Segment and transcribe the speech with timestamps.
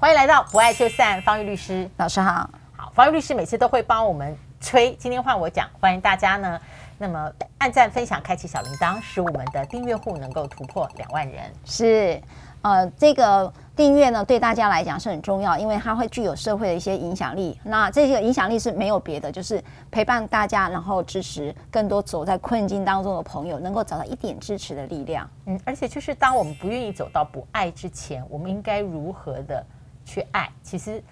[0.00, 2.48] 欢迎来到不爱就散，方玉律师老师好。
[2.76, 6.56] 好，方玉律师每次都会帮我们吹，今天换我讲，欢迎大家呢，
[6.98, 7.28] 那么
[7.58, 11.52] 按赞、分享、开启小铃铛，使我们的订阅户能够突破两万人。
[11.64, 12.22] 是。
[12.62, 17.58] 呃，这个订阅呢，对大家来讲是很重要，因为它会具有社会的一些影响力。
[17.64, 25.28] 那这个影响力是没有别的，就是陪伴大家，然后支持更多走在困境当中的朋友，能够找到一点支持的力量。
[25.46, 29.64] 嗯，而且就是当我们不愿意走到不爱之前，我们应该如何的
[30.08, 30.48] 去爱？
[30.62, 31.02] 其实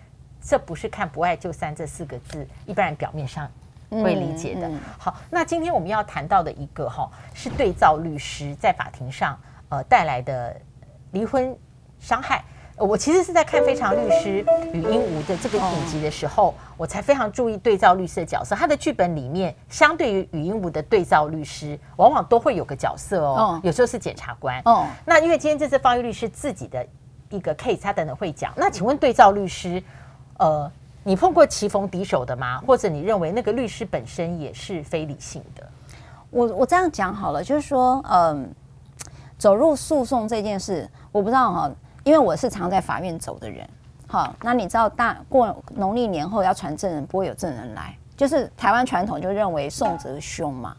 [0.40, 3.46] 这不是看“不爱就散”这四个字，一般人表面上
[3.90, 4.66] 会理解的。
[4.66, 9.38] 嗯嗯、好，那今天我们要谈到的一个哈，是对照律师在法庭上
[9.68, 10.56] 呃带来的。
[11.12, 11.56] 离婚
[11.98, 12.44] 伤害，
[12.76, 18.54] 我其实是在看《非常律师与鹦鹉》的这个影集的时候，我才非常注意对照律师的角色。
[18.54, 24.86] 他的剧本里面，相对于禹英禑的对照律师，往往都会有个角色哦，有时候是检察官哦。
[25.06, 26.86] 那因为今天这次方玉律师自己的
[27.30, 28.52] 一个 case，他等等会讲。
[28.56, 29.82] 那请问对照律师，
[30.38, 30.70] 呃，
[31.04, 32.58] 你碰过棋逢敌手的吗？
[32.66, 35.66] 或者你认为那个律师本身也是非理性的？
[36.30, 38.48] 我我这样讲好了，就是说，嗯。
[39.38, 41.70] 走入诉讼这件事，我不知道哈，
[42.04, 43.68] 因为我是常在法院走的人，
[44.06, 50.74] 好，那你知道大过农历年后要传证人，不会有证人来，就是台湾传统就认为送则凶嘛，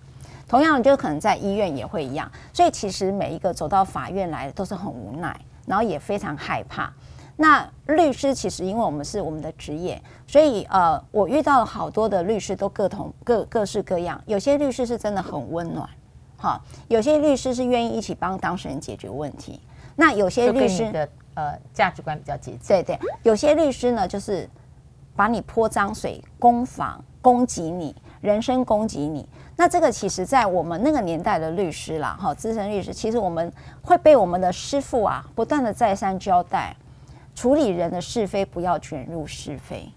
[0.48, 6.92] 同样就可能在医院也会一样，所以其实每一个走到法院来的都是很无奈，然后也非常害怕。
[7.36, 15.88] 那律师其实因为我们是我们的职业，所以呃，我遇到了好多的律师都各同各各式各样，有些律师是真的很温暖。
[16.40, 19.62] 哈，有些律师是愿意一起帮当事人解决问题。
[19.96, 22.60] 那有些律师的呃价值观比较接近。
[22.68, 24.50] 对对，有些律师呢，就是
[25.16, 29.28] 把你泼脏水、攻防、攻击你、人身攻击你。
[29.56, 33.52] 那这个其实，在我们那个年代的律师啦，哈，资深律师，其实我们
[33.82, 36.76] 会被我们的师傅啊，不断的再三交代，
[37.36, 39.92] 处理人的是非，不要卷入是非。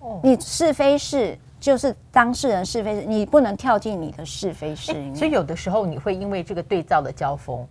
[0.00, 1.38] 哦，你是非是。
[1.60, 5.14] 就是当事人是非是，你不能跳进你的是非事里面。
[5.14, 7.68] 所以有的时候你会因为这个对照的交锋，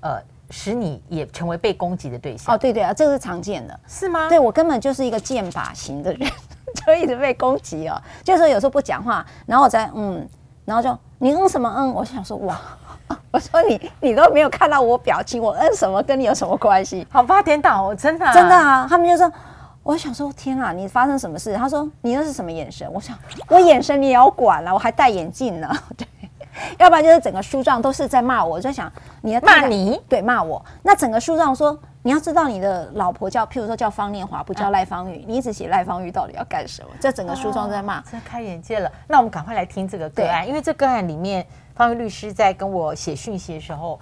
[0.00, 2.52] 呃，使你也成为被攻击的对象。
[2.52, 4.28] 哦，对对啊，这个是常见的，是吗？
[4.28, 6.28] 对，我根本就是一个剑靶型的人，
[6.86, 8.00] 就一直被攻击哦。
[8.22, 10.28] 就是说有时候不讲话，然后我再嗯，
[10.64, 11.92] 然后就你嗯什么嗯？
[11.92, 12.58] 我想说哇，
[13.30, 17.06] 我说你你都没有看到我表情，我嗯什么跟你有什么关系？
[17.10, 19.30] 好八点档，真的、啊、真的啊，他们就说。
[19.84, 21.54] 我想说，天啊，你发生什么事？
[21.54, 22.86] 他说，你那是什么眼神？
[22.92, 23.16] 我想，
[23.48, 25.70] 我眼神你也要管了，我还戴眼镜呢。
[25.96, 26.06] 对，
[26.76, 28.56] 要不然就是整个书状都是在骂我。
[28.56, 28.92] 我就想，
[29.22, 29.98] 你要骂你？
[30.06, 30.62] 对，骂我。
[30.82, 35.22] 那整个书状说，你要知道你的老婆叫，譬如说叫方念华，不叫赖芳玉。
[35.26, 36.88] 你一直写赖芳玉，到底要干什么？
[36.98, 38.90] 这整个书庄在骂，这开眼界了。
[39.06, 44.00] 那我们赶快来听这个个案，因为这个案里面，方玉律师在跟我写讯息的时候，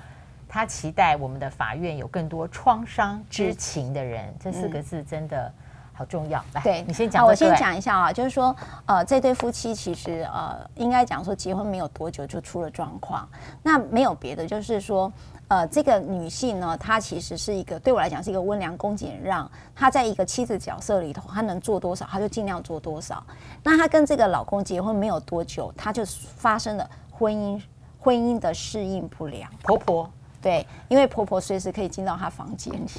[0.48, 4.32] 他期待我们的法院有更多创伤知情的人。
[4.38, 5.52] 这四个字真的。
[5.96, 7.26] 好重要，来，对你先讲。
[7.26, 13.26] 我先讲一下啊，就是说，呃，这对夫妻其实呃，应该讲说结婚没有多久就出了状况。
[13.62, 15.10] 那没有别的，就是说，
[15.48, 19.50] 呃，这个女性呢，她其实是一个对我来讲是一个温良恭俭让。
[19.74, 23.24] 她在一个妻子角色里头，她能做多少，她就尽量做多少。
[23.62, 26.04] 那她跟这个老公结婚没有多久，她就
[26.36, 27.62] 发生了婚姻
[27.98, 29.50] 婚姻的适应不良。
[29.62, 30.10] 婆婆
[30.42, 32.90] 对，因为婆婆随时可以进到她房间里。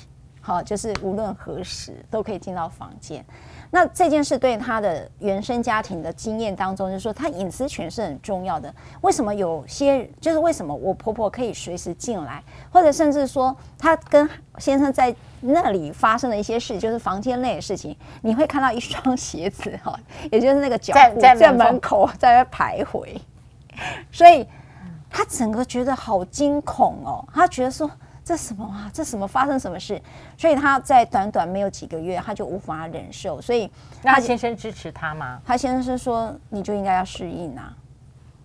[0.47, 3.21] 好，就是无论何时都可以进到房间。
[3.69, 8.73] 那这件事对他的原生家庭的经验当中，就是说他隐私权是很重要的。
[9.01, 12.41] 为什么有些就是为什么我婆婆可以随时进来，
[12.71, 19.99] 或者甚至说他跟先生在那里发生的一些事，就是房间内的事情，你会看到一双鞋子哈，
[20.31, 23.19] 也就是那个脚步在门口在那徘徊，
[24.13, 24.47] 所以
[25.09, 27.91] 他整个觉得好惊恐哦，他觉得说。
[28.27, 28.91] 这什么啊？
[28.93, 30.01] 这什么发生什么事？
[30.37, 33.39] 所以他在短短没有几个月，他就无法忍受。
[33.39, 33.71] 所以
[34.03, 35.39] 他先生支持他吗？
[35.45, 37.73] 他先生是说，你就应该要适应啊，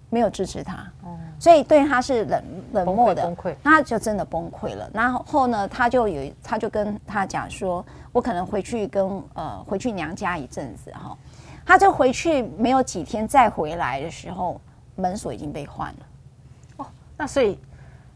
[0.09, 0.88] 没有支持他。
[1.41, 2.44] 所以对他是冷
[2.75, 4.88] 冷漠的，崩溃，他就真的崩溃了。
[4.94, 11.18] 然后呢，他就有，他就跟他讲说，我可能回去跟呃回去娘家一阵子哈。
[11.66, 14.60] 他就回去没有几天，再回来的时候，
[14.95, 16.06] 门锁已经被换了。
[16.77, 16.86] 哦，
[17.16, 17.59] 那所以。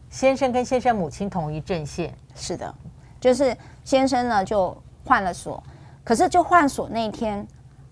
[0.09, 2.73] 先生跟先生母亲同一阵线，是的，
[3.19, 4.75] 就是先生呢就
[5.05, 5.61] 换了锁，
[6.03, 7.45] 可是就换锁那天，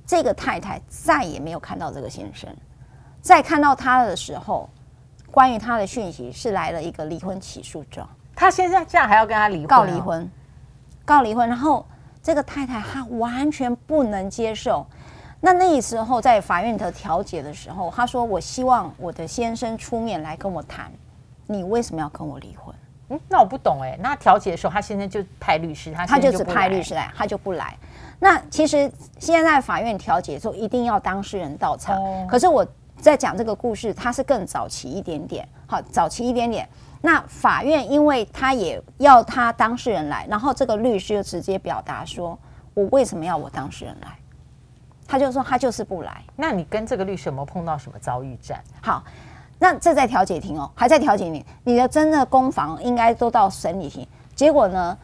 [0.05, 2.49] 这个太太再也没有看到这个先生，
[3.21, 4.69] 在看到他的时候，
[5.29, 10.31] 关于他的讯息是来了一个离婚起诉状，他现在这样还要跟他离婚，告离婚，
[11.03, 11.85] 告离婚，然后
[12.23, 14.85] 这个太太她完全不能接受，
[15.41, 20.91] 那那时候在法院的调解的时候，她说我希望我的先生出面来跟我谈。
[21.47, 22.73] 你为什么要跟我离婚？
[23.09, 23.95] 嗯，那我不懂哎。
[24.01, 27.77] 那调解的时候，他现在就派律师，他他就只派律师来，他就不来。
[28.19, 31.95] 那其实现在法院调解的时候，一定要当事人到场。
[31.95, 32.65] 哦、可是我
[32.97, 36.67] 在讲这个故事，它是更早期一点点，好，早期一点点。
[36.99, 42.35] 那法院因为他也要他当事人来，然后这个律师就直接表达说
[42.73, 44.17] ：“我为什么要我当事人来？”
[45.07, 46.23] 他就说他就是不来。
[46.35, 48.63] 那你跟这个律师有没有碰到什么遭遇战？
[48.81, 49.03] 好。
[49.65, 54.07] 那这在调解庭哦，还在调解庭，你的真的攻防应该都到审理庭。
[54.35, 54.95] 结果呢，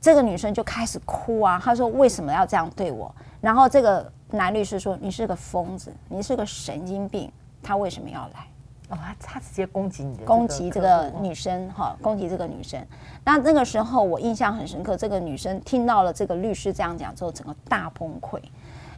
[0.00, 3.12] 这个女生就开始哭啊，她说为什么要这样对我？
[3.40, 8.46] 然后这个男律师说你是个疯子，你是个神经病，他为什么要来？
[8.90, 12.80] 哦，他他直接攻击你的，攻击这个女生哈，攻击这个女生。
[13.24, 18.40] 那那个时候我印象很深刻，这个女生听到了这个律师这样讲之后，整个大崩溃，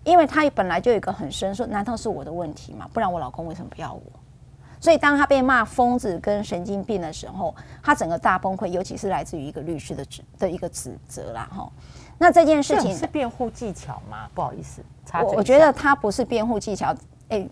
[0.04, 2.86] 因为她本来就有一个很深说，难道是我的问题吗？
[2.92, 4.02] 不然我老公为什么不要我？
[4.82, 11.70] 所以，当他被骂疯子跟神经病的时候，他整个大崩溃，尤其是来自于一个律师的指的一个指责啦，哈。
[12.18, 14.28] 那这件事情是辩护技巧吗？
[14.34, 14.82] 不好意思，
[15.22, 16.92] 我我觉得他不是辩护技巧，
[17.28, 17.48] 诶，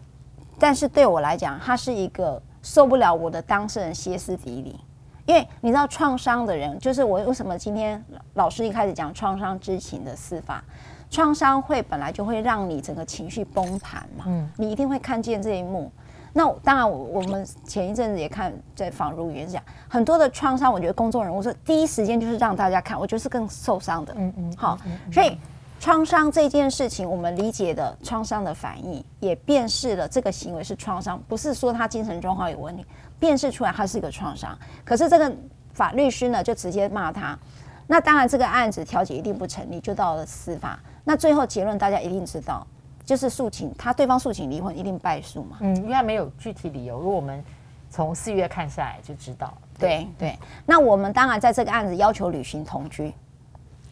[0.58, 4.80] 但是对我来讲，他是一个受不了我的当事人歇斯底里，
[5.24, 8.04] 因为你知道创伤的人，就是我为什么今天
[8.34, 10.64] 老师一开始讲创伤知情的司法，
[11.08, 15.92] 创伤会本来就会让你整个情绪崩盘嘛，嗯，你一定会看见这一幕。
[16.32, 24.14] 那当然，我我们前一阵子也看在访如云讲很多的创伤，我觉得公众人物说第一时间就是让大家看，我觉得是更受伤的。
[24.16, 24.78] 嗯嗯，好，
[25.12, 25.36] 所以
[25.80, 32.86] 创伤这件事情，我们理解的创伤的反应，也辨识了这个行为是创伤，不是说他精神状况有问题，
[33.18, 34.56] 辨识出来他是一个创伤。
[34.84, 35.32] 可是这个
[35.72, 37.38] 法律师呢，就直接骂他。
[37.86, 40.78] 那当然，这个案子调解一定不成立，就到了司法。
[41.02, 42.64] 那最后结论大家一定知道。
[43.04, 45.56] 就是诉请他对方诉请离婚一定败诉嘛？
[45.60, 46.98] 嗯，因为他没有具体理由。
[46.98, 47.42] 如果我们
[47.90, 49.52] 从四月看下来就知道。
[49.78, 53.12] 对对，那我们当然在这个案子要求履行同居，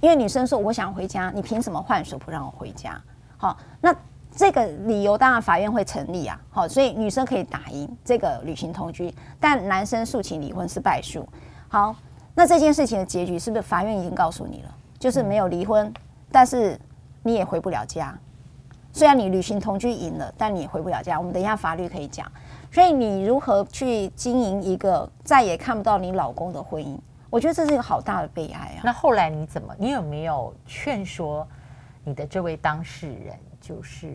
[0.00, 3.00] 因为女生说我想回家，你凭什么换手不让我回家？
[3.38, 3.94] 好，那
[4.31, 6.38] 这个理由当然法院会成立啊。
[6.50, 11.26] 好，所以女生可以打赢这个履行同居，但男生诉请离婚是败诉。
[11.69, 11.96] 好，
[12.34, 14.75] 那这件事情的结局是不是法院已经告诉你了？
[14.99, 15.93] 就是没有离婚，
[16.31, 16.78] 但是
[17.22, 18.16] 你也回不了家。
[18.93, 21.19] 虽然你旅行同居赢了，但你也回不了家。
[21.19, 22.31] 我们等一下法律可以讲。
[22.70, 26.99] 所以你如何去经营一个再也看不到你老公的婚姻？
[27.31, 28.81] 我觉得这是一个好大的悲哀啊。
[28.82, 29.75] 那后来你怎么？
[29.79, 31.46] 你有没有劝说
[32.05, 33.38] 你的这位当事人？
[33.61, 34.12] 就是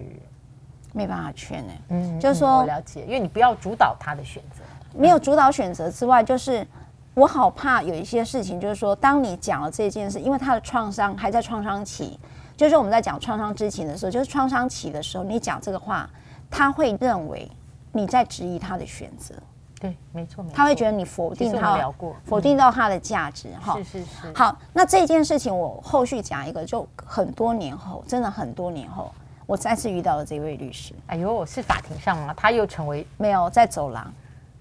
[0.94, 1.82] 没办法劝呢、欸。
[1.90, 4.64] 嗯，就是说、嗯、我了解，因为你不要主导他的选择。
[4.96, 6.66] 没有主导选择之外，就是
[7.14, 12.20] 我好怕有一些事情，就是说，当你讲了这件事，因为他的创伤还在创伤期。
[12.64, 16.10] 就是我们在讲创伤知情的时候，就是创伤期的时候，你讲这个话，
[16.50, 17.46] 他会认为
[17.92, 19.36] 你在质疑他的选择。
[19.82, 20.56] 对，没错，没错。
[20.56, 23.50] 他会觉得你否定他，聊过否定到他的价值。
[23.60, 24.34] 哈、嗯，是是是。
[24.34, 29.14] 好，那这件事情我后续讲一个，就很多年后，真的很多年后，
[29.46, 30.94] 我再次遇到了这位律师。
[31.08, 32.34] 哎呦，是法庭上吗？
[32.38, 34.14] 他又成为没有在走廊？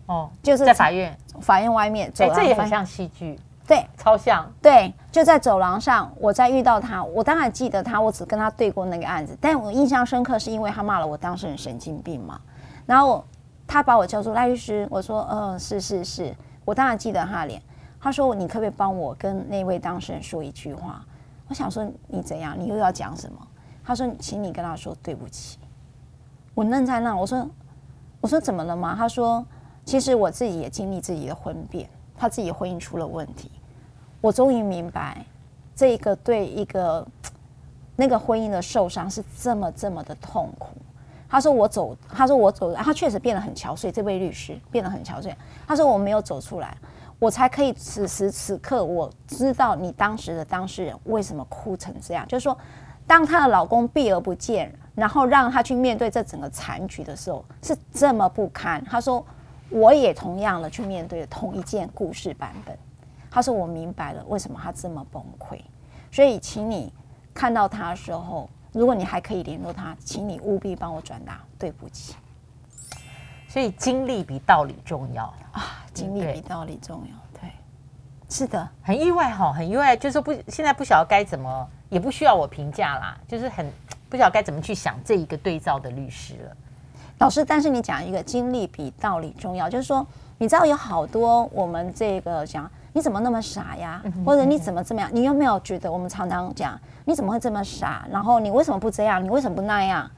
[0.07, 2.35] 哦，就是在法院，法院外面走廊。
[2.35, 3.39] 这也很像戏剧。
[3.67, 4.50] 对，超像。
[4.61, 12.41] 对，就在走廊上，我在遇到他，我当然记得他，我只跟他对过那个案子，但我印象深刻是因为他骂了我当事人神经病嘛。
[12.87, 13.25] 然后
[13.67, 17.62] 他把我叫做赖律师，我说，嗯，是是是，我当然记得他的脸。
[18.00, 21.05] 他说，你可不可以帮我跟那位当事人说一句话？
[21.47, 22.56] 我想说，你怎样？
[22.58, 23.38] 你又要讲什么？
[23.85, 25.58] 他说，请你跟他说对不起。
[26.55, 27.48] 我愣在那，我说，
[28.20, 28.94] 我说怎么了吗？
[28.98, 29.46] 他说，
[29.84, 31.89] 其实我自己也经历自己的婚变。
[32.22, 33.50] 他自己婚姻出了问题，
[34.20, 35.26] 我终于明白，
[35.74, 37.05] 这个对一个
[37.96, 40.69] 那个婚姻的受伤是这么这么的痛苦。
[41.29, 43.91] 他说我走，他说我走，他确实变得很憔悴。
[43.91, 45.34] 这位律师变得很憔悴。
[45.67, 46.76] 他说我没有走出来，
[47.19, 52.24] 我才可以此时此刻我知道你当时的当事人为什么哭成这样。
[52.29, 52.56] 就是说，
[53.05, 58.81] 当她的老公避而不见，然后让她去面对这整个残局的时候，是这么不堪。
[58.84, 59.26] 他说。
[59.71, 62.77] 我也同样的去面对同一件故事版本。
[63.31, 65.59] 他说：“我明白了为什么他这么崩溃。”
[66.13, 66.93] 所以，请你
[67.33, 72.15] 看到他的时候，如果你还可以联络他，请你务必帮我转达对不起。
[73.49, 75.85] 所以，经历比道理重要啊！
[75.95, 77.51] 经历比道理重要，对，
[78.29, 83.71] 是的，很意外哈，很意外，就是说不，现在不晓得该怎么，也不需要我评价啦，就是很
[84.09, 86.57] 不晓得该怎么去想这一个对照的律师了。
[87.22, 90.05] 老师，但是你讲一个经历比道理重要，就是说，
[90.38, 94.02] 你知道有好多我们这个讲，你怎么那么傻呀？
[94.26, 95.08] 或者你怎么这么样？
[95.12, 98.05] 你有没有觉得我们常常讲，你怎么会这么傻？
[98.10, 99.22] 然后你为什么不这样？
[99.22, 100.10] 你为什么不那样？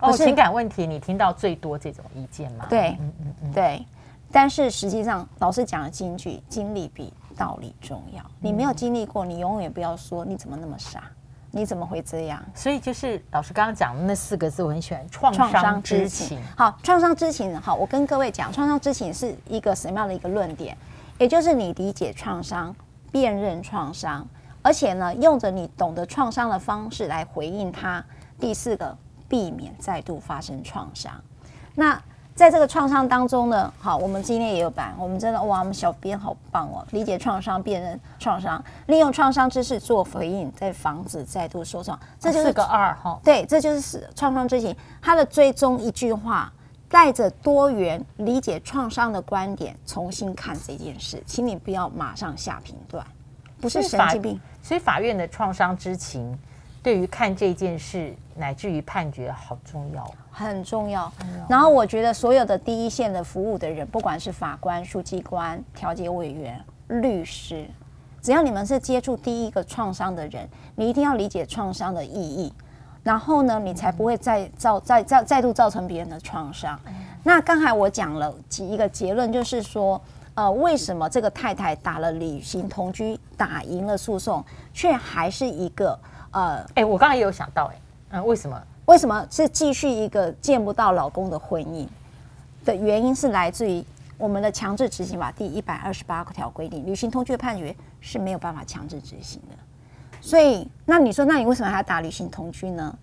[0.00, 2.66] 哦，情感问题，你听到最多这种意见吗？
[2.68, 3.82] 对，嗯嗯嗯，对。
[4.30, 8.22] 但是实际上，老师讲的金句，经历比道理重要。
[8.38, 11.04] 你没有经历过，你永远不要说你怎么那么傻，
[11.52, 12.42] 你怎么会这样？
[12.54, 16.40] 所以就是老师刚刚讲的那四个字，我很喜欢创伤知情。
[16.56, 17.60] 好，创伤知情。
[17.60, 20.76] 好，我跟各位讲，创伤知情是一个什么样的一个论点？
[21.18, 22.74] 也就是你理解创伤，
[23.12, 24.26] 辨认创伤，
[24.62, 28.02] 而且呢，用着你懂得创伤的方式来回应它。
[28.38, 28.96] 第四个，
[29.28, 31.12] 避免再度发生创伤。
[31.74, 32.00] 那
[32.40, 42.00] 在这个创伤当中呢，好，我们今天也有版，我们真的哇，我们小编好棒哦，理解创伤，辨认创伤，利用创伤知识做回应，再防止再度受创。
[42.18, 44.74] 这就是个二哈，对，这就是创伤知情。
[45.02, 46.50] 它的最终一句话，
[46.88, 53.06] 带着多元理解创伤的观点，重新看这件事，请你不要马上下评断，
[53.60, 54.40] 不是神经病。
[54.62, 56.38] 所以法院的创伤知情。
[56.82, 61.12] 对于看这件事，乃至于判决，好重要，很重要。
[61.46, 66.58] 然后我觉得所有的第一线的服务的人，不管是法官、书记官、调解委员、
[66.88, 67.66] 律师，
[68.22, 72.50] 只要你们是接触第一个创伤的人，你一定要理解创伤的意义，
[73.02, 76.80] 然后呢，你才不会再造再再再度造成别人的创伤。
[77.22, 80.00] 那刚才我讲了几一个结论，就是说，
[80.34, 85.98] 呃，为什么这个太太打了履行同居，打赢了诉讼，却还是一个。
[86.32, 88.62] 呃，哎，我刚才也有想到，哎，嗯，为什么？
[88.86, 91.86] 为什么是继续一个见不到老公的婚姻？
[92.64, 93.84] 的原因是来自于
[94.18, 99.56] 我们的强制执行法第一百二十八条规定，履行同居的判决是没有办法强制执行的。
[100.20, 102.96] 所以，那你说，那你为什么还要打履行同居呢？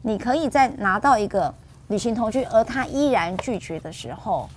[0.00, 1.52] 你可以在拿到一个
[1.88, 4.48] 履行同居，而他依然拒绝的时候，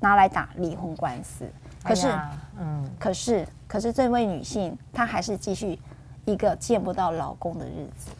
[0.00, 1.46] 拿来打离婚官司。
[1.84, 5.78] 可是，哎、嗯，可是，可是这位女性她还是继续。
[6.26, 8.10] 一个见不到老公的日子，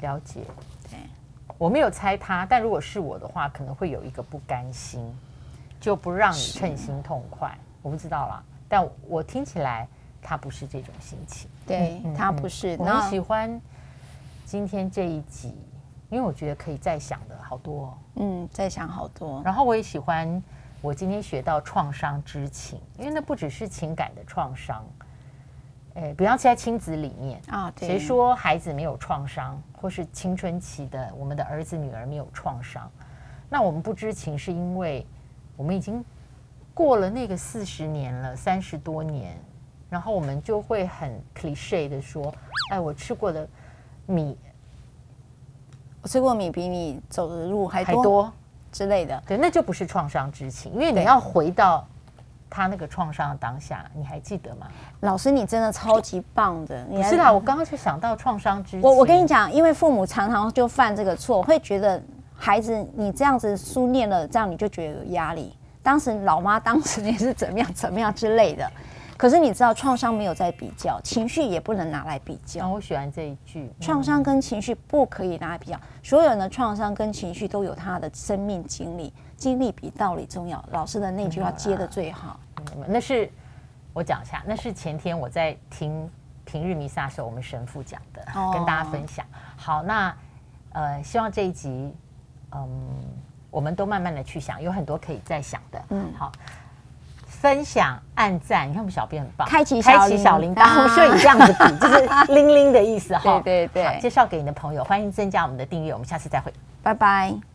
[0.00, 0.42] 了解。
[0.88, 0.98] 对，
[1.58, 5.12] 我没有猜他，但如果是我的话，可能会有一个不甘心，
[5.80, 7.58] 就不让你称心痛快。
[7.82, 9.88] 我不知道啦，但我听起来
[10.22, 11.50] 他不是这种心情。
[11.66, 12.76] 对，嗯，他不是。
[12.78, 13.60] 我很喜欢
[14.46, 15.56] 今天这一集，
[16.08, 17.98] 因为我觉得可以再想的好多。
[18.14, 19.42] 嗯，再想好多。
[19.44, 20.40] 然后我也喜欢
[20.80, 24.84] 我今天学到创伤之情，因为那不只是情感的创伤。
[25.94, 32.90] 诶，比方说在亲子里面啊，谁说孩子没有创伤，或是青春期的我们的儿子女儿没有创伤？
[33.50, 35.06] 那我们不知情，是因为
[35.56, 36.02] 我们已经
[36.72, 39.36] 过了那个四十年了，三十多年，
[39.90, 42.32] 然后我们就会很 cliche 的说
[42.72, 43.46] ：“哎，我吃过的
[44.06, 44.38] 米，
[46.00, 48.32] 我吃过米比你走的路还多，还多
[48.72, 51.86] 之类的。”对，那就不是创伤知情，因为你要回到。
[52.54, 54.66] 他那个创伤的当下，你还记得吗？
[55.00, 56.84] 老师，你真的超级棒的。
[56.90, 58.78] 你是啦，我刚刚就想到创伤之。
[58.82, 62.00] 我我跟你讲，因为父母常常就犯这个错，会觉得
[62.36, 65.56] 孩子你这样子书念了，这样你就觉得有压力。
[65.82, 68.70] 当时老妈当时你是怎么样怎么样之类的。
[69.22, 72.68] 可是你知道，创伤没有在比较，情绪也不能拿来比较。
[72.68, 75.80] 我喜欢这一句：创伤跟情绪不可以拿来比较。
[76.02, 80.60] 所有人的创伤跟情绪都有他的生命经历，经历比道理重要。
[80.72, 82.40] 老师的那句话接的最好。
[82.74, 83.30] 嗯，那是
[83.92, 86.10] 我讲一下，那是前天我在听
[86.44, 89.24] 平日弥撒时候，我们神父讲的，跟大家分享。
[89.56, 90.12] 好，那
[90.72, 91.94] 呃，希望这一集，
[92.50, 92.68] 嗯，
[93.52, 95.80] 我们都慢慢的去想，有很多可以再想的。
[95.90, 96.32] 嗯，好。
[97.42, 103.40] 分享、按赞，你看我们小编很棒，开启开启小铃铛，所以这样子比就是铃铃的意思哈。
[103.42, 107.51] 对对对，介绍给你的朋友，欢迎增加我们的订阅，我们下次再会，拜拜。